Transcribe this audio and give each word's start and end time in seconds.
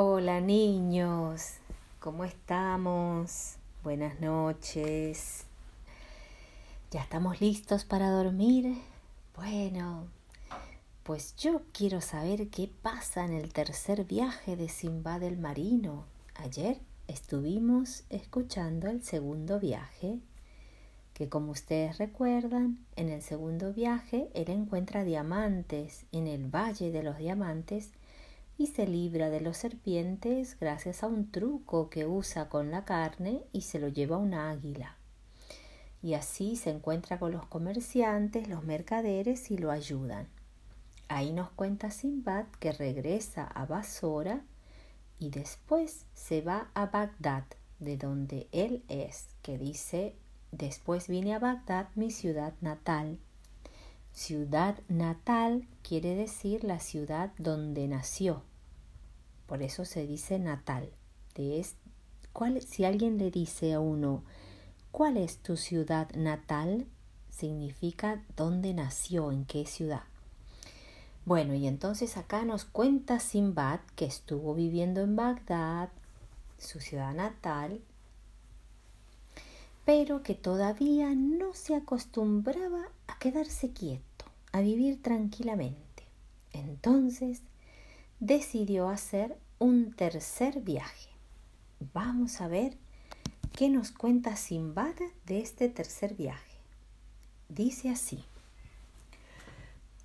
Hola 0.00 0.40
niños, 0.40 1.54
¿cómo 1.98 2.24
estamos? 2.24 3.56
Buenas 3.82 4.20
noches. 4.20 5.44
¿Ya 6.92 7.02
estamos 7.02 7.40
listos 7.40 7.84
para 7.84 8.08
dormir? 8.08 8.78
Bueno, 9.34 10.06
pues 11.02 11.34
yo 11.34 11.62
quiero 11.72 12.00
saber 12.00 12.46
qué 12.46 12.70
pasa 12.80 13.24
en 13.24 13.32
el 13.32 13.52
tercer 13.52 14.04
viaje 14.04 14.54
de 14.54 14.68
Simba 14.68 15.18
del 15.18 15.36
Marino. 15.36 16.04
Ayer 16.36 16.78
estuvimos 17.08 18.04
escuchando 18.08 18.86
el 18.86 19.02
segundo 19.02 19.58
viaje, 19.58 20.20
que 21.12 21.28
como 21.28 21.50
ustedes 21.50 21.98
recuerdan, 21.98 22.78
en 22.94 23.08
el 23.08 23.20
segundo 23.20 23.72
viaje 23.72 24.30
él 24.34 24.48
encuentra 24.48 25.02
diamantes 25.02 26.04
en 26.12 26.28
el 26.28 26.46
Valle 26.46 26.92
de 26.92 27.02
los 27.02 27.18
Diamantes 27.18 27.90
y 28.58 28.66
se 28.66 28.88
libra 28.88 29.30
de 29.30 29.40
los 29.40 29.56
serpientes 29.56 30.58
gracias 30.58 31.04
a 31.04 31.06
un 31.06 31.30
truco 31.30 31.88
que 31.90 32.06
usa 32.06 32.48
con 32.48 32.72
la 32.72 32.84
carne 32.84 33.44
y 33.52 33.62
se 33.62 33.78
lo 33.78 33.86
lleva 33.86 34.16
un 34.16 34.34
águila. 34.34 34.96
Y 36.02 36.14
así 36.14 36.56
se 36.56 36.70
encuentra 36.70 37.20
con 37.20 37.30
los 37.30 37.46
comerciantes, 37.46 38.48
los 38.48 38.64
mercaderes 38.64 39.52
y 39.52 39.58
lo 39.58 39.70
ayudan. 39.70 40.26
Ahí 41.06 41.32
nos 41.32 41.50
cuenta 41.50 41.90
Simbad 41.90 42.46
que 42.58 42.72
regresa 42.72 43.44
a 43.44 43.64
Basora 43.64 44.42
y 45.20 45.30
después 45.30 46.04
se 46.12 46.42
va 46.42 46.70
a 46.74 46.86
Bagdad, 46.86 47.44
de 47.78 47.96
donde 47.96 48.48
él 48.50 48.82
es, 48.88 49.28
que 49.42 49.56
dice, 49.56 50.16
después 50.50 51.06
vine 51.06 51.34
a 51.34 51.38
Bagdad, 51.38 51.88
mi 51.94 52.10
ciudad 52.10 52.54
natal. 52.60 53.18
Ciudad 54.12 54.80
natal 54.88 55.68
quiere 55.82 56.16
decir 56.16 56.64
la 56.64 56.80
ciudad 56.80 57.32
donde 57.38 57.86
nació. 57.86 58.42
Por 59.48 59.62
eso 59.62 59.84
se 59.84 60.06
dice 60.06 60.38
natal. 60.38 60.92
¿cuál, 62.32 62.60
si 62.62 62.84
alguien 62.84 63.18
le 63.18 63.30
dice 63.30 63.72
a 63.72 63.80
uno, 63.80 64.22
¿cuál 64.90 65.16
es 65.16 65.38
tu 65.38 65.56
ciudad 65.56 66.10
natal? 66.14 66.86
Significa 67.30 68.22
dónde 68.36 68.74
nació, 68.74 69.32
en 69.32 69.44
qué 69.44 69.64
ciudad. 69.64 70.02
Bueno, 71.24 71.54
y 71.54 71.66
entonces 71.66 72.16
acá 72.16 72.44
nos 72.44 72.64
cuenta 72.64 73.20
Simbad 73.20 73.80
que 73.96 74.04
estuvo 74.04 74.54
viviendo 74.54 75.00
en 75.00 75.16
Bagdad, 75.16 75.90
su 76.58 76.80
ciudad 76.80 77.14
natal, 77.14 77.80
pero 79.84 80.22
que 80.22 80.34
todavía 80.34 81.14
no 81.14 81.54
se 81.54 81.74
acostumbraba 81.74 82.88
a 83.06 83.18
quedarse 83.18 83.70
quieto, 83.72 84.26
a 84.52 84.60
vivir 84.60 85.00
tranquilamente. 85.00 86.04
Entonces 86.52 87.42
decidió 88.20 88.88
hacer 88.88 89.36
un 89.58 89.92
tercer 89.92 90.60
viaje. 90.60 91.10
Vamos 91.94 92.40
a 92.40 92.48
ver 92.48 92.76
qué 93.56 93.68
nos 93.68 93.92
cuenta 93.92 94.34
Simbad 94.36 94.94
de 95.26 95.40
este 95.40 95.68
tercer 95.68 96.14
viaje. 96.14 96.58
Dice 97.48 97.90
así. 97.90 98.24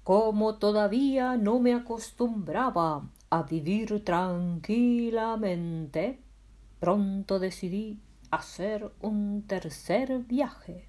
Como 0.03 0.58
todavía 0.58 1.38
no 1.38 1.59
me 1.59 1.73
acostumbraba 1.73 3.09
a 3.30 3.44
vivir 3.44 4.03
tranquilamente, 4.03 6.20
pronto 6.80 7.39
decidí 7.39 8.00
hacer 8.30 8.92
un 9.02 9.44
tercer 9.48 10.20
viaje, 10.20 10.88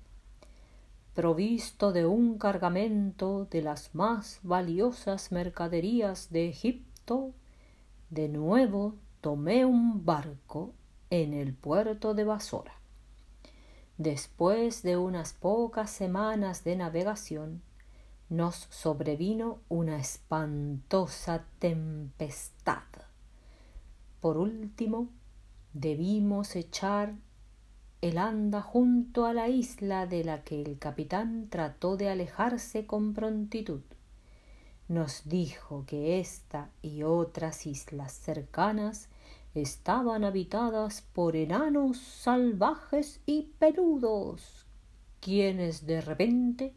provisto 1.14 1.92
de 1.92 2.06
un 2.06 2.38
cargamento 2.38 3.46
de 3.50 3.62
las 3.62 3.94
más 3.94 4.40
valiosas 4.42 5.30
mercaderías 5.30 6.30
de 6.30 6.48
Egipto 6.48 6.93
de 8.08 8.28
nuevo 8.28 8.94
tomé 9.20 9.66
un 9.66 10.06
barco 10.06 10.72
en 11.10 11.34
el 11.34 11.52
puerto 11.52 12.14
de 12.14 12.24
Basora. 12.24 12.72
Después 13.98 14.82
de 14.82 14.96
unas 14.96 15.34
pocas 15.34 15.90
semanas 15.90 16.64
de 16.64 16.76
navegación, 16.76 17.60
nos 18.30 18.66
sobrevino 18.70 19.58
una 19.68 19.98
espantosa 19.98 21.44
tempestad. 21.58 22.88
Por 24.22 24.38
último, 24.38 25.08
debimos 25.74 26.56
echar 26.56 27.14
el 28.00 28.16
anda 28.16 28.62
junto 28.62 29.26
a 29.26 29.34
la 29.34 29.48
isla 29.48 30.06
de 30.06 30.24
la 30.24 30.42
que 30.42 30.62
el 30.62 30.78
capitán 30.78 31.48
trató 31.50 31.98
de 31.98 32.08
alejarse 32.08 32.86
con 32.86 33.12
prontitud 33.12 33.82
nos 34.88 35.28
dijo 35.28 35.84
que 35.86 36.20
esta 36.20 36.70
y 36.82 37.02
otras 37.02 37.66
islas 37.66 38.12
cercanas 38.12 39.08
estaban 39.54 40.24
habitadas 40.24 41.02
por 41.12 41.36
enanos 41.36 41.98
salvajes 41.98 43.20
y 43.24 43.52
peludos, 43.58 44.66
quienes 45.20 45.86
de 45.86 46.00
repente 46.00 46.74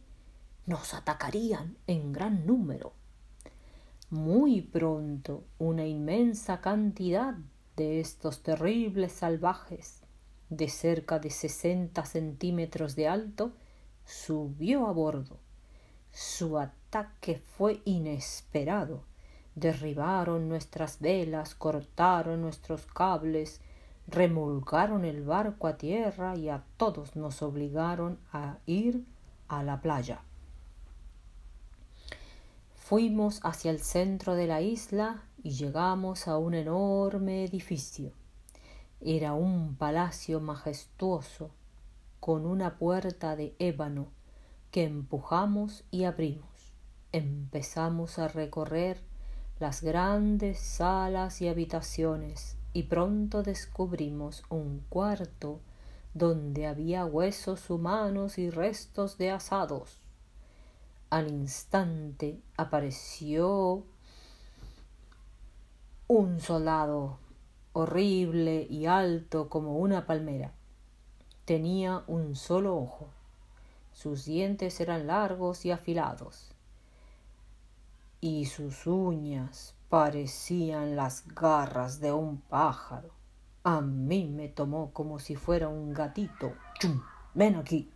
nos 0.65 0.93
atacarían 0.93 1.75
en 1.87 2.13
gran 2.13 2.45
número. 2.45 2.93
Muy 4.09 4.61
pronto 4.61 5.43
una 5.57 5.85
inmensa 5.85 6.61
cantidad 6.61 7.35
de 7.75 7.99
estos 7.99 8.41
terribles 8.41 9.11
salvajes, 9.11 10.01
de 10.49 10.69
cerca 10.69 11.19
de 11.19 11.29
sesenta 11.29 12.05
centímetros 12.05 12.95
de 12.95 13.07
alto, 13.07 13.51
subió 14.05 14.87
a 14.87 14.93
bordo. 14.93 15.39
Su 16.11 16.57
fue 17.57 17.81
inesperado. 17.85 19.01
Derribaron 19.55 20.49
nuestras 20.49 20.99
velas, 20.99 21.55
cortaron 21.55 22.41
nuestros 22.41 22.85
cables, 22.85 23.59
remolcaron 24.07 25.03
el 25.03 25.23
barco 25.23 25.67
a 25.67 25.77
tierra 25.77 26.35
y 26.35 26.49
a 26.49 26.63
todos 26.77 27.15
nos 27.15 27.41
obligaron 27.41 28.19
a 28.31 28.57
ir 28.65 29.03
a 29.47 29.63
la 29.63 29.81
playa. 29.81 30.21
Fuimos 32.75 33.41
hacia 33.43 33.71
el 33.71 33.81
centro 33.81 34.35
de 34.35 34.47
la 34.47 34.61
isla 34.61 35.23
y 35.43 35.51
llegamos 35.51 36.27
a 36.27 36.37
un 36.37 36.53
enorme 36.53 37.43
edificio. 37.43 38.11
Era 39.01 39.33
un 39.33 39.75
palacio 39.75 40.39
majestuoso 40.39 41.51
con 42.19 42.45
una 42.45 42.77
puerta 42.77 43.35
de 43.35 43.55
ébano 43.59 44.07
que 44.71 44.83
empujamos 44.83 45.83
y 45.91 46.05
abrimos 46.05 46.46
empezamos 47.17 48.19
a 48.19 48.27
recorrer 48.27 49.01
las 49.59 49.81
grandes 49.81 50.59
salas 50.59 51.41
y 51.41 51.47
habitaciones 51.47 52.57
y 52.73 52.83
pronto 52.83 53.41
descubrimos 53.41 54.43
un 54.49 54.83
cuarto 54.87 55.59
donde 56.13 56.67
había 56.67 57.05
huesos 57.05 57.69
humanos 57.69 58.37
y 58.37 58.49
restos 58.49 59.17
de 59.17 59.31
asados. 59.31 59.99
Al 61.09 61.29
instante 61.29 62.39
apareció 62.55 63.83
un 66.07 66.39
soldado 66.39 67.17
horrible 67.73 68.67
y 68.69 68.85
alto 68.85 69.49
como 69.49 69.77
una 69.77 70.05
palmera. 70.05 70.51
Tenía 71.45 72.03
un 72.07 72.35
solo 72.35 72.77
ojo. 72.77 73.07
Sus 73.93 74.25
dientes 74.25 74.79
eran 74.79 75.07
largos 75.07 75.65
y 75.65 75.71
afilados 75.71 76.51
y 78.19 78.45
sus 78.45 78.87
uñas 78.87 79.75
parecían 79.89 80.95
las 80.95 81.27
garras 81.27 81.99
de 81.99 82.11
un 82.11 82.41
pájaro. 82.41 83.11
A 83.63 83.81
mí 83.81 84.27
me 84.27 84.47
tomó 84.47 84.91
como 84.91 85.19
si 85.19 85.35
fuera 85.35 85.67
un 85.67 85.93
gatito. 85.93 86.53
¡Chum! 86.79 87.01
Ven 87.33 87.55
aquí. 87.55 87.91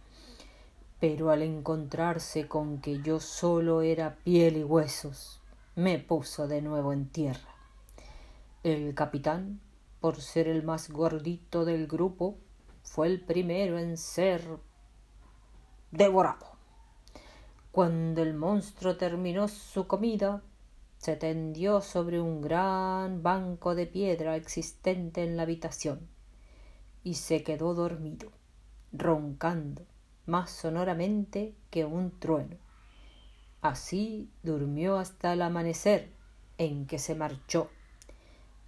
Pero 1.00 1.31
al 1.31 1.42
encontrarse 1.42 2.48
con 2.48 2.80
que 2.80 3.02
yo 3.02 3.20
solo 3.20 3.81
era 3.81 4.18
piel 4.24 4.58
y 4.58 4.64
huesos, 4.64 5.42
me 5.76 5.98
puso 5.98 6.48
de 6.48 6.62
nuevo 6.62 6.94
en 6.94 7.08
tierra. 7.10 7.56
El 8.64 8.94
capitán, 8.94 9.60
por 10.00 10.22
ser 10.22 10.48
el 10.48 10.62
más 10.63 10.90
gordito 10.90 11.66
del 11.66 11.88
grupo, 11.88 12.38
fue 12.84 13.07
el 13.07 13.22
primero 13.22 13.80
en 13.80 13.98
ser 13.98 14.60
devorado. 15.92 16.50
Cuando 17.71 18.21
el 18.21 18.33
monstruo 18.33 18.97
terminó 18.97 19.47
su 19.47 19.88
comida, 19.88 20.44
se 20.97 21.15
tendió 21.15 21.79
sobre 21.79 22.19
un 22.19 22.41
gran 22.41 23.23
banco 23.23 23.75
de 23.75 23.88
piedra 23.88 24.35
existente 24.35 25.23
en 25.23 25.38
la 25.38 25.44
habitación 25.44 26.09
y 27.01 27.13
se 27.13 27.44
quedó 27.44 27.73
dormido, 27.73 28.29
roncando 28.91 29.83
más 30.25 30.51
sonoramente 30.51 31.56
que 31.69 31.85
un 31.85 32.19
trueno. 32.19 32.57
Así 33.62 34.29
durmió 34.44 34.97
hasta 34.97 35.31
el 35.31 35.41
amanecer, 35.41 36.12
en 36.57 36.85
que 36.85 37.00
se 37.00 37.15
marchó. 37.15 37.69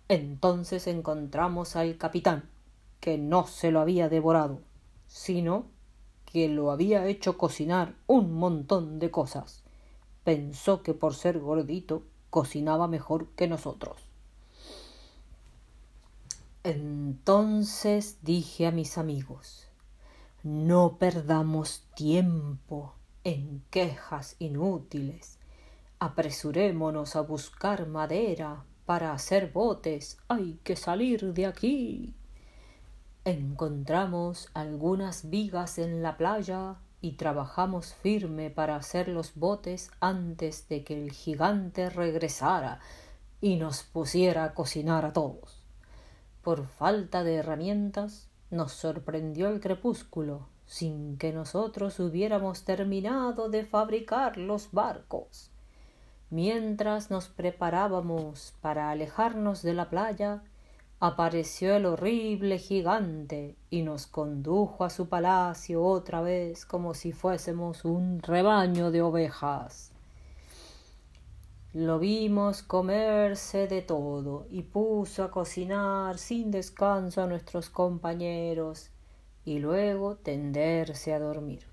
Entonces 0.07 0.87
encontramos 0.87 1.75
al 1.75 1.97
capitán, 1.97 2.49
que 3.01 3.17
no 3.17 3.47
se 3.47 3.69
lo 3.69 3.81
había 3.81 4.07
devorado, 4.07 4.61
sino 5.07 5.72
que 6.33 6.49
lo 6.49 6.71
había 6.71 7.05
hecho 7.05 7.37
cocinar 7.37 7.93
un 8.07 8.33
montón 8.33 8.97
de 8.97 9.11
cosas. 9.11 9.63
Pensó 10.23 10.81
que 10.81 10.95
por 10.95 11.13
ser 11.13 11.39
gordito 11.39 12.03
cocinaba 12.31 12.87
mejor 12.87 13.27
que 13.35 13.47
nosotros. 13.47 14.01
Entonces 16.63 18.17
dije 18.23 18.65
a 18.65 18.71
mis 18.71 18.97
amigos, 18.97 19.67
no 20.41 20.97
perdamos 20.97 21.83
tiempo 21.95 22.95
en 23.23 23.63
quejas 23.69 24.35
inútiles. 24.39 25.37
Apresurémonos 25.99 27.15
a 27.15 27.21
buscar 27.21 27.87
madera 27.87 28.65
para 28.85 29.13
hacer 29.13 29.51
botes. 29.51 30.17
Hay 30.27 30.59
que 30.63 30.75
salir 30.75 31.33
de 31.33 31.45
aquí. 31.45 32.15
Encontramos 33.25 34.49
algunas 34.53 35.29
vigas 35.29 35.77
en 35.77 36.03
la 36.03 36.17
playa 36.17 36.75
y 36.99 37.13
trabajamos 37.13 37.93
firme 37.93 38.49
para 38.49 38.75
hacer 38.75 39.07
los 39.07 39.35
botes 39.35 39.91
antes 40.01 40.67
de 40.67 40.83
que 40.83 41.01
el 41.01 41.11
gigante 41.13 41.89
regresara 41.89 42.81
y 43.39 43.55
nos 43.55 43.83
pusiera 43.83 44.43
a 44.43 44.53
cocinar 44.53 45.05
a 45.05 45.13
todos. 45.13 45.63
Por 46.41 46.67
falta 46.67 47.23
de 47.23 47.35
herramientas 47.35 48.27
nos 48.51 48.73
sorprendió 48.73 49.47
el 49.47 49.61
crepúsculo 49.61 50.49
sin 50.65 51.17
que 51.17 51.31
nosotros 51.31 52.01
hubiéramos 52.01 52.65
terminado 52.65 53.47
de 53.47 53.63
fabricar 53.63 54.37
los 54.37 54.71
barcos. 54.73 55.49
Mientras 56.29 57.09
nos 57.09 57.29
preparábamos 57.29 58.53
para 58.59 58.89
alejarnos 58.89 59.61
de 59.61 59.73
la 59.73 59.89
playa, 59.89 60.43
apareció 61.05 61.75
el 61.75 61.85
horrible 61.85 62.57
gigante 62.59 63.57
y 63.69 63.81
nos 63.81 64.07
condujo 64.07 64.85
a 64.85 64.89
su 64.89 65.09
palacio 65.09 65.83
otra 65.83 66.21
vez 66.21 66.65
como 66.65 66.93
si 66.93 67.11
fuésemos 67.11 67.83
un 67.83 68.21
rebaño 68.21 68.89
de 68.89 69.01
ovejas. 69.01 69.91
Lo 71.73 71.99
vimos 71.99 72.63
comerse 72.63 73.67
de 73.67 73.81
todo 73.81 74.47
y 74.49 74.61
puso 74.61 75.25
a 75.25 75.29
cocinar 75.29 76.17
sin 76.17 76.51
descanso 76.51 77.21
a 77.21 77.27
nuestros 77.27 77.69
compañeros 77.69 78.89
y 79.43 79.59
luego 79.59 80.15
tenderse 80.15 81.13
a 81.13 81.19
dormir. 81.19 81.67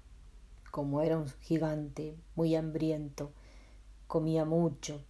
Como 0.72 1.02
era 1.02 1.16
un 1.16 1.28
gigante 1.42 2.16
muy 2.34 2.56
hambriento, 2.56 3.30
comía 4.08 4.44
mucho 4.44 5.00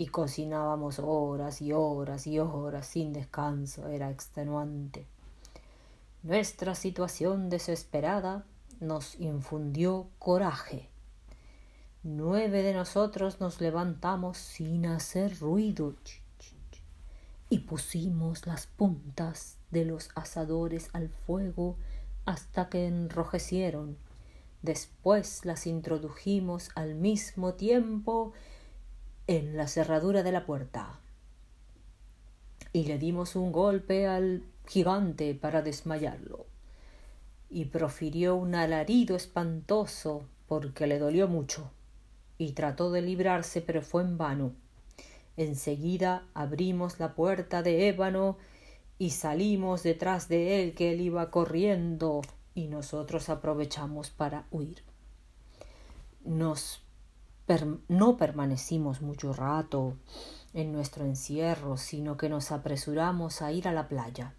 y 0.00 0.06
cocinábamos 0.06 0.98
horas 0.98 1.60
y 1.60 1.74
horas 1.74 2.26
y 2.26 2.38
horas 2.38 2.86
sin 2.86 3.12
descanso. 3.12 3.86
Era 3.86 4.10
extenuante. 4.10 5.04
Nuestra 6.22 6.74
situación 6.74 7.50
desesperada 7.50 8.46
nos 8.80 9.20
infundió 9.20 10.06
coraje. 10.18 10.88
Nueve 12.02 12.62
de 12.62 12.72
nosotros 12.72 13.40
nos 13.40 13.60
levantamos 13.60 14.38
sin 14.38 14.86
hacer 14.86 15.38
ruido 15.38 15.94
y 17.50 17.58
pusimos 17.58 18.46
las 18.46 18.68
puntas 18.68 19.58
de 19.70 19.84
los 19.84 20.08
asadores 20.14 20.88
al 20.94 21.10
fuego 21.10 21.76
hasta 22.24 22.70
que 22.70 22.86
enrojecieron. 22.86 23.98
Después 24.62 25.44
las 25.44 25.66
introdujimos 25.66 26.70
al 26.74 26.94
mismo 26.94 27.52
tiempo 27.52 28.32
en 29.30 29.56
la 29.56 29.68
cerradura 29.68 30.24
de 30.24 30.32
la 30.32 30.44
puerta 30.44 30.98
y 32.72 32.86
le 32.86 32.98
dimos 32.98 33.36
un 33.36 33.52
golpe 33.52 34.08
al 34.08 34.42
gigante 34.66 35.36
para 35.36 35.62
desmayarlo 35.62 36.46
y 37.48 37.66
profirió 37.66 38.34
un 38.34 38.56
alarido 38.56 39.14
espantoso 39.14 40.24
porque 40.48 40.88
le 40.88 40.98
dolió 40.98 41.28
mucho 41.28 41.70
y 42.38 42.54
trató 42.54 42.90
de 42.90 43.02
librarse 43.02 43.60
pero 43.60 43.82
fue 43.82 44.02
en 44.02 44.18
vano. 44.18 44.52
Enseguida 45.36 46.26
abrimos 46.34 46.98
la 46.98 47.14
puerta 47.14 47.62
de 47.62 47.86
ébano 47.86 48.36
y 48.98 49.10
salimos 49.10 49.84
detrás 49.84 50.28
de 50.28 50.60
él 50.60 50.74
que 50.74 50.90
él 50.90 51.02
iba 51.02 51.30
corriendo 51.30 52.22
y 52.56 52.66
nosotros 52.66 53.28
aprovechamos 53.28 54.10
para 54.10 54.48
huir. 54.50 54.82
Nos 56.24 56.82
no 57.88 58.16
permanecimos 58.16 59.02
mucho 59.02 59.32
rato 59.32 59.96
en 60.54 60.72
nuestro 60.72 61.04
encierro, 61.04 61.76
sino 61.76 62.16
que 62.16 62.28
nos 62.28 62.52
apresuramos 62.52 63.42
a 63.42 63.50
ir 63.50 63.66
a 63.66 63.72
la 63.72 63.88
playa. 63.88 64.34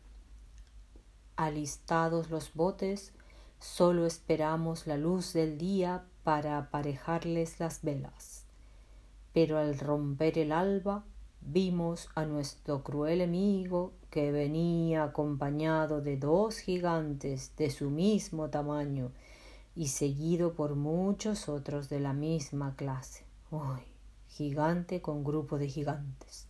Alistados 1.35 2.29
los 2.29 2.53
botes, 2.53 3.13
solo 3.59 4.05
esperamos 4.05 4.87
la 4.87 4.97
luz 4.97 5.33
del 5.33 5.57
día 5.57 6.05
para 6.23 6.57
aparejarles 6.57 7.59
las 7.59 7.81
velas. 7.81 8.45
Pero 9.33 9.57
al 9.57 9.77
romper 9.77 10.37
el 10.37 10.51
alba, 10.51 11.03
vimos 11.41 12.07
a 12.15 12.25
nuestro 12.25 12.83
cruel 12.83 13.21
enemigo 13.21 13.91
que 14.09 14.31
venía 14.31 15.03
acompañado 15.03 16.01
de 16.01 16.17
dos 16.17 16.59
gigantes 16.59 17.55
de 17.57 17.71
su 17.71 17.89
mismo 17.89 18.49
tamaño 18.49 19.11
y 19.75 19.87
seguido 19.87 20.53
por 20.53 20.75
muchos 20.75 21.49
otros 21.49 21.89
de 21.89 21.99
la 21.99 22.13
misma 22.13 22.75
clase. 22.75 23.25
Uy, 23.49 23.81
gigante 24.27 25.01
con 25.01 25.23
grupo 25.23 25.57
de 25.57 25.69
gigantes. 25.69 26.47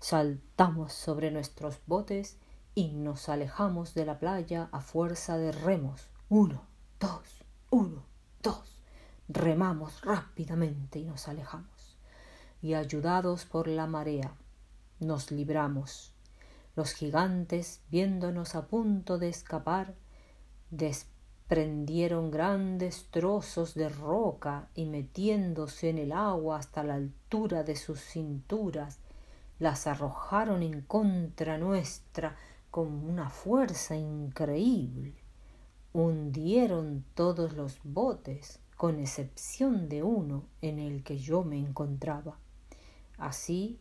Saltamos 0.00 0.92
sobre 0.92 1.30
nuestros 1.30 1.78
botes 1.86 2.36
y 2.74 2.88
nos 2.92 3.28
alejamos 3.28 3.94
de 3.94 4.04
la 4.04 4.18
playa 4.18 4.68
a 4.72 4.80
fuerza 4.80 5.38
de 5.38 5.52
remos. 5.52 6.08
Uno, 6.28 6.62
dos, 7.00 7.44
uno, 7.70 8.04
dos. 8.42 8.78
Remamos 9.28 10.02
rápidamente 10.02 10.98
y 10.98 11.04
nos 11.04 11.28
alejamos 11.28 11.96
y 12.60 12.74
ayudados 12.74 13.44
por 13.44 13.68
la 13.68 13.86
marea 13.86 14.34
nos 15.00 15.30
libramos. 15.30 16.12
Los 16.76 16.92
gigantes, 16.92 17.82
viéndonos 17.90 18.54
a 18.54 18.66
punto 18.66 19.18
de 19.18 19.28
escapar, 19.28 19.94
desprendieron 21.46 22.30
grandes 22.30 23.06
trozos 23.10 23.74
de 23.74 23.90
roca 23.90 24.68
y 24.74 24.86
metiéndose 24.86 25.90
en 25.90 25.98
el 25.98 26.12
agua 26.12 26.56
hasta 26.56 26.82
la 26.82 26.94
altura 26.94 27.64
de 27.64 27.76
sus 27.76 28.00
cinturas, 28.00 28.98
las 29.58 29.86
arrojaron 29.86 30.62
en 30.62 30.80
contra 30.80 31.58
nuestra 31.58 32.34
con 32.70 32.88
una 32.88 33.28
fuerza 33.28 33.94
increíble. 33.94 35.12
Hundieron 35.92 37.04
todos 37.14 37.52
los 37.52 37.78
botes, 37.84 38.60
con 38.78 38.98
excepción 38.98 39.90
de 39.90 40.02
uno 40.02 40.44
en 40.62 40.78
el 40.78 41.04
que 41.04 41.18
yo 41.18 41.44
me 41.44 41.58
encontraba. 41.58 42.38
Así, 43.18 43.78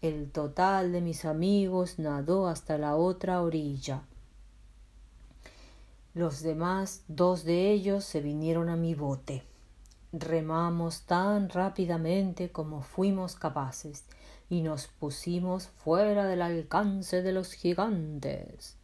el 0.00 0.30
total 0.30 0.92
de 0.92 1.02
mis 1.02 1.26
amigos 1.26 1.98
nadó 1.98 2.48
hasta 2.48 2.78
la 2.78 2.96
otra 2.96 3.42
orilla. 3.42 4.02
Los 6.14 6.42
demás, 6.42 7.04
dos 7.08 7.44
de 7.44 7.70
ellos, 7.70 8.04
se 8.04 8.20
vinieron 8.20 8.68
a 8.68 8.76
mi 8.76 8.94
bote. 8.94 9.44
Remamos 10.12 11.02
tan 11.06 11.48
rápidamente 11.48 12.52
como 12.52 12.82
fuimos 12.82 13.34
capaces 13.34 14.04
y 14.50 14.60
nos 14.60 14.88
pusimos 14.88 15.68
fuera 15.68 16.26
del 16.26 16.42
alcance 16.42 17.22
de 17.22 17.32
los 17.32 17.54
gigantes. 17.54 18.76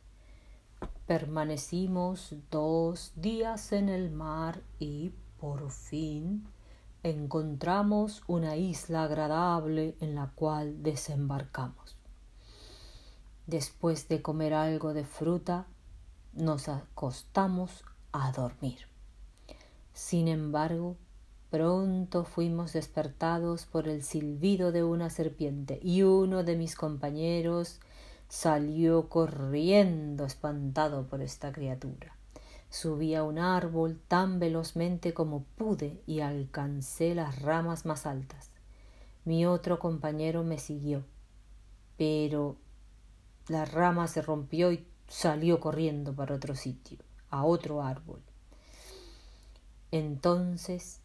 Permanecimos 1.07 2.35
dos 2.51 3.13
días 3.15 3.73
en 3.73 3.91
el 3.91 4.11
mar 4.11 4.63
y, 4.79 5.13
por 5.39 5.71
fin, 5.71 6.47
encontramos 7.03 8.23
una 8.27 8.57
isla 8.57 9.03
agradable 9.03 9.97
en 10.01 10.15
la 10.15 10.31
cual 10.35 10.83
desembarcamos. 10.83 11.99
Después 13.47 14.09
de 14.09 14.23
comer 14.23 14.55
algo 14.55 14.95
de 14.95 15.05
fruta, 15.05 15.67
nos 16.33 16.69
acostamos 16.69 17.85
a 18.13 18.33
dormir. 18.33 18.79
Sin 19.93 20.29
embargo, 20.29 20.97
pronto 21.51 22.25
fuimos 22.25 22.73
despertados 22.73 23.67
por 23.67 23.89
el 23.89 24.03
silbido 24.03 24.71
de 24.71 24.85
una 24.85 25.11
serpiente 25.11 25.81
y 25.83 26.03
uno 26.03 26.45
de 26.45 26.57
mis 26.57 26.77
compañeros 26.77 27.81
salió 28.29 29.09
corriendo 29.09 30.27
espantado 30.27 31.07
por 31.07 31.23
esta 31.23 31.53
criatura. 31.53 32.15
Subí 32.71 33.15
a 33.15 33.25
un 33.25 33.39
árbol 33.39 33.99
tan 34.09 34.39
velozmente 34.39 35.15
como 35.15 35.45
pude 35.57 36.03
y 36.07 36.21
alcancé 36.21 37.15
las 37.15 37.41
ramas 37.41 37.87
más 37.87 38.05
altas. 38.05 38.51
Mi 39.25 39.47
otro 39.47 39.79
compañero 39.79 40.45
me 40.45 40.59
siguió, 40.59 41.05
pero 41.97 42.57
la 43.49 43.65
rama 43.65 44.07
se 44.07 44.21
rompió 44.21 44.71
y 44.71 44.87
salió 45.09 45.59
corriendo 45.61 46.15
para 46.15 46.35
otro 46.35 46.55
sitio, 46.55 46.99
a 47.31 47.45
otro 47.45 47.83
árbol. 47.83 48.23
Entonces 49.91 51.01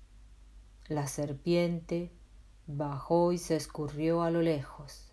la 0.87 1.07
serpiente 1.07 2.11
bajó 2.67 3.31
y 3.31 3.37
se 3.37 3.55
escurrió 3.55 4.21
a 4.21 4.29
lo 4.29 4.41
lejos. 4.41 5.11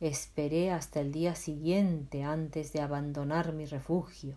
Esperé 0.00 0.72
hasta 0.72 1.00
el 1.00 1.12
día 1.12 1.36
siguiente 1.36 2.24
antes 2.24 2.72
de 2.72 2.80
abandonar 2.80 3.52
mi 3.52 3.66
refugio. 3.66 4.34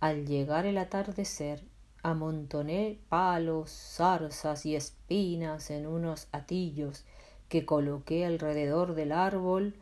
Al 0.00 0.26
llegar 0.26 0.64
el 0.64 0.78
atardecer, 0.78 1.62
amontoné 2.02 2.98
palos, 3.10 3.70
zarzas 3.70 4.64
y 4.64 4.76
espinas 4.76 5.70
en 5.70 5.86
unos 5.86 6.28
atillos 6.32 7.04
que 7.48 7.66
coloqué 7.66 8.24
alrededor 8.24 8.94
del 8.94 9.12
árbol 9.12 9.74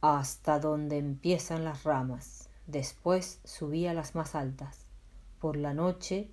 hasta 0.00 0.58
donde 0.60 0.98
empiezan 0.98 1.64
las 1.64 1.84
ramas. 1.84 2.45
Después 2.66 3.40
subí 3.44 3.86
a 3.86 3.94
las 3.94 4.14
más 4.14 4.34
altas. 4.34 4.86
Por 5.38 5.56
la 5.56 5.74
noche 5.74 6.30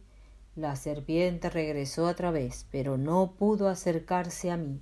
la 0.56 0.76
serpiente 0.76 1.50
regresó 1.50 2.06
otra 2.06 2.30
vez, 2.30 2.68
pero 2.72 2.98
no 2.98 3.34
pudo 3.38 3.70
acercarse 3.70 4.52
a 4.52 4.58
mí, 4.58 4.82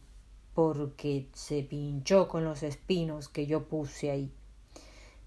porque 0.53 1.29
se 1.33 1.63
pinchó 1.63 2.27
con 2.27 2.43
los 2.43 2.61
espinos 2.61 3.29
que 3.29 3.47
yo 3.47 3.67
puse 3.67 4.11
ahí. 4.11 4.33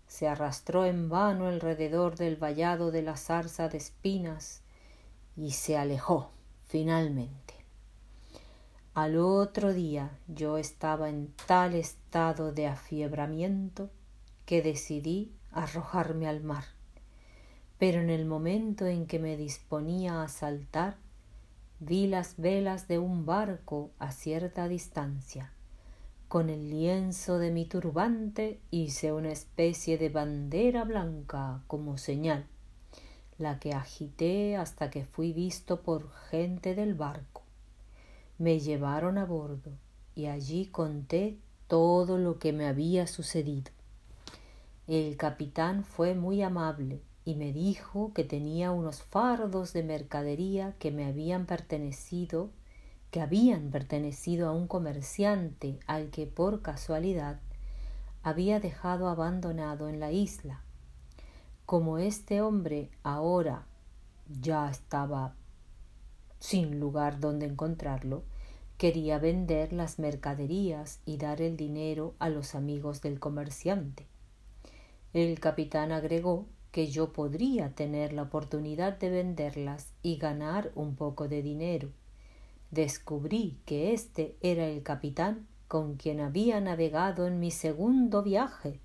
Se 0.06 0.28
arrastró 0.28 0.84
en 0.84 1.08
vano 1.08 1.46
alrededor 1.46 2.16
del 2.16 2.36
vallado 2.36 2.90
de 2.90 3.02
la 3.02 3.16
zarza 3.16 3.68
de 3.68 3.78
espinas 3.78 4.62
y 5.36 5.52
se 5.52 5.76
alejó 5.78 6.30
finalmente. 6.66 7.54
Al 8.92 9.16
otro 9.16 9.72
día 9.72 10.16
yo 10.28 10.58
estaba 10.58 11.08
en 11.08 11.32
tal 11.46 11.74
estado 11.74 12.52
de 12.52 12.68
afiebramiento 12.68 13.90
que 14.46 14.62
decidí 14.62 15.32
arrojarme 15.54 16.28
al 16.28 16.42
mar 16.42 16.64
pero 17.78 18.00
en 18.00 18.10
el 18.10 18.24
momento 18.24 18.86
en 18.86 19.06
que 19.06 19.18
me 19.18 19.36
disponía 19.36 20.22
a 20.22 20.28
saltar, 20.28 20.96
vi 21.80 22.06
las 22.06 22.36
velas 22.38 22.88
de 22.88 22.98
un 22.98 23.26
barco 23.26 23.90
a 23.98 24.12
cierta 24.12 24.68
distancia. 24.68 25.52
Con 26.28 26.48
el 26.50 26.70
lienzo 26.70 27.38
de 27.38 27.50
mi 27.50 27.66
turbante 27.66 28.58
hice 28.70 29.12
una 29.12 29.30
especie 29.30 29.98
de 29.98 30.08
bandera 30.08 30.84
blanca 30.84 31.62
como 31.66 31.98
señal, 31.98 32.46
la 33.38 33.58
que 33.58 33.72
agité 33.72 34.56
hasta 34.56 34.90
que 34.90 35.04
fui 35.04 35.32
visto 35.32 35.82
por 35.82 36.10
gente 36.30 36.74
del 36.74 36.94
barco. 36.94 37.42
Me 38.38 38.60
llevaron 38.60 39.18
a 39.18 39.26
bordo 39.26 39.72
y 40.14 40.26
allí 40.26 40.66
conté 40.66 41.36
todo 41.66 42.18
lo 42.18 42.38
que 42.38 42.52
me 42.52 42.66
había 42.66 43.06
sucedido. 43.06 43.70
El 44.86 45.16
capitán 45.16 45.82
fue 45.82 46.14
muy 46.14 46.42
amable 46.42 47.00
y 47.24 47.36
me 47.36 47.54
dijo 47.54 48.12
que 48.12 48.22
tenía 48.22 48.70
unos 48.70 49.02
fardos 49.02 49.72
de 49.72 49.82
mercadería 49.82 50.74
que 50.78 50.90
me 50.90 51.06
habían 51.06 51.46
pertenecido, 51.46 52.50
que 53.10 53.22
habían 53.22 53.70
pertenecido 53.70 54.46
a 54.46 54.52
un 54.52 54.66
comerciante 54.66 55.80
al 55.86 56.10
que 56.10 56.26
por 56.26 56.60
casualidad 56.60 57.40
había 58.22 58.60
dejado 58.60 59.08
abandonado 59.08 59.88
en 59.88 60.00
la 60.00 60.12
isla. 60.12 60.62
Como 61.64 61.96
este 61.96 62.42
hombre 62.42 62.90
ahora 63.02 63.64
ya 64.28 64.68
estaba 64.68 65.34
sin 66.40 66.78
lugar 66.78 67.20
donde 67.20 67.46
encontrarlo, 67.46 68.22
quería 68.76 69.18
vender 69.18 69.72
las 69.72 69.98
mercaderías 69.98 71.00
y 71.06 71.16
dar 71.16 71.40
el 71.40 71.56
dinero 71.56 72.14
a 72.18 72.28
los 72.28 72.54
amigos 72.54 73.00
del 73.00 73.18
comerciante. 73.18 74.06
El 75.14 75.38
capitán 75.38 75.92
agregó 75.92 76.48
que 76.72 76.88
yo 76.88 77.12
podría 77.12 77.72
tener 77.76 78.12
la 78.12 78.22
oportunidad 78.22 78.98
de 78.98 79.10
venderlas 79.10 79.92
y 80.02 80.16
ganar 80.16 80.72
un 80.74 80.96
poco 80.96 81.28
de 81.28 81.40
dinero. 81.40 81.90
Descubrí 82.72 83.60
que 83.64 83.92
este 83.92 84.34
era 84.40 84.66
el 84.66 84.82
capitán 84.82 85.46
con 85.68 85.94
quien 85.94 86.18
había 86.18 86.60
navegado 86.60 87.28
en 87.28 87.38
mi 87.38 87.52
segundo 87.52 88.24
viaje. 88.24 88.80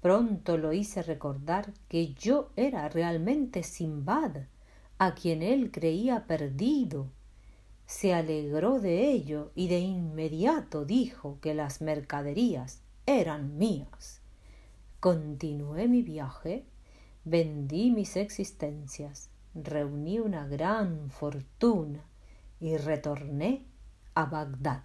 Pronto 0.00 0.56
lo 0.56 0.72
hice 0.72 1.02
recordar 1.02 1.74
que 1.90 2.14
yo 2.14 2.48
era 2.56 2.88
realmente 2.88 3.62
Simbad, 3.62 4.46
a 4.96 5.14
quien 5.14 5.42
él 5.42 5.70
creía 5.70 6.26
perdido. 6.26 7.10
Se 7.84 8.14
alegró 8.14 8.80
de 8.80 9.10
ello 9.10 9.52
y 9.54 9.68
de 9.68 9.80
inmediato 9.80 10.86
dijo 10.86 11.36
que 11.42 11.52
las 11.52 11.82
mercaderías 11.82 12.80
eran 13.04 13.58
mías. 13.58 14.22
Continué 15.06 15.86
mi 15.86 16.02
viaje 16.02 16.66
vendí 17.24 17.92
mis 17.92 18.16
existencias, 18.16 19.30
reuní 19.54 20.18
una 20.18 20.48
gran 20.48 21.10
fortuna 21.10 22.04
y 22.58 22.76
retorné 22.76 23.64
a 24.16 24.24
Bagdad. 24.24 24.82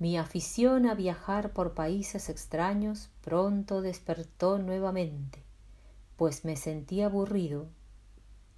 Mi 0.00 0.18
afición 0.18 0.86
a 0.86 0.96
viajar 0.96 1.52
por 1.52 1.74
países 1.74 2.30
extraños 2.30 3.10
pronto 3.20 3.80
despertó 3.80 4.58
nuevamente, 4.58 5.44
pues 6.16 6.44
me 6.44 6.56
sentí 6.56 7.00
aburrido 7.00 7.68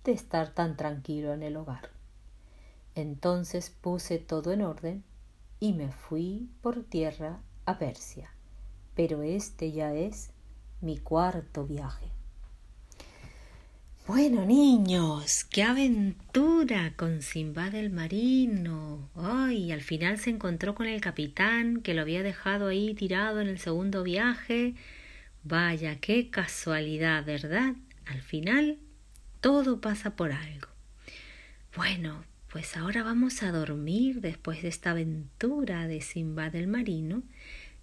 de 0.05 0.13
estar 0.13 0.55
tan 0.55 0.79
tranquilo 0.79 1.35
en 1.35 1.43
el 1.43 1.59
hogar. 1.59 1.91
Entonces 2.95 3.69
puse 3.69 4.19
todo 4.19 4.51
en 4.53 4.63
orden 4.63 5.05
y 5.61 5.75
me 5.75 5.93
fui 5.93 6.49
por 6.63 6.85
tierra 6.85 7.43
a 7.67 7.79
Persia. 7.79 8.34
Pero 8.95 9.23
este 9.23 9.73
ya 9.73 9.95
es 9.95 10.31
mi 10.81 10.99
cuarto 10.99 11.67
viaje. 11.67 12.15
Bueno, 14.07 14.45
niños, 14.45 15.45
qué 15.45 15.63
aventura 15.63 16.93
con 16.95 17.23
Simbad 17.23 17.75
el 17.75 17.89
marino. 17.89 19.09
Ay, 19.15 19.73
al 19.73 19.81
final 19.81 20.19
se 20.19 20.29
encontró 20.29 20.75
con 20.75 20.87
el 20.87 21.01
capitán 21.01 21.81
que 21.81 21.95
lo 21.95 22.03
había 22.03 22.23
dejado 22.23 22.69
ahí 22.69 22.93
tirado 22.93 23.41
en 23.41 23.49
el 23.49 23.59
segundo 23.59 24.03
viaje. 24.03 24.75
Vaya, 25.43 26.01
qué 26.01 26.29
casualidad, 26.29 27.25
¿verdad? 27.25 27.77
Al 28.05 28.21
final 28.21 28.79
todo 29.41 29.81
pasa 29.81 30.17
por 30.17 30.33
algo. 30.33 30.69
Bueno, 31.75 32.25
pues 32.53 32.77
ahora 32.77 33.03
vamos 33.03 33.43
a 33.43 33.53
dormir 33.53 34.21
después 34.21 34.61
de 34.61 34.69
esta 34.69 34.91
aventura 34.91 35.89
de 35.89 36.03
Simbad 36.03 36.55
el 36.55 36.67
marino 36.67 37.23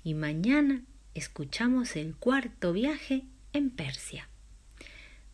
y 0.03 0.13
mañana 0.13 0.83
escuchamos 1.13 1.95
el 1.95 2.15
cuarto 2.15 2.73
viaje 2.73 3.25
en 3.53 3.69
Persia. 3.69 4.29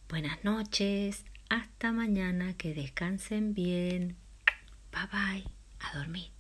Buenas 0.09 0.43
noches, 0.43 1.25
hasta 1.49 1.91
mañana, 1.91 2.53
que 2.55 2.73
descansen 2.73 3.53
bien. 3.53 4.15
Bye 4.91 5.09
bye, 5.11 5.43
a 5.79 5.97
dormir. 5.97 6.36